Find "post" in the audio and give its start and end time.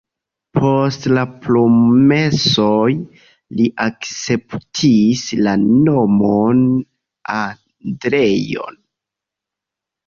0.57-1.03